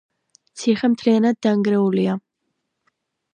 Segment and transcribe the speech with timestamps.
[0.61, 2.17] ციხე მთლიანად დანგრეულია.